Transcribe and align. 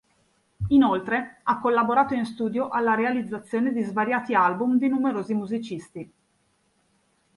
Inoltre 0.69 1.41
ha 1.43 1.59
collaborato 1.59 2.15
in 2.15 2.25
studio 2.25 2.69
alla 2.69 2.95
realizzazione 2.95 3.71
di 3.71 3.83
svariati 3.83 4.33
album 4.33 4.79
di 4.79 4.87
numerosi 4.87 5.35
musicisti. 5.35 6.11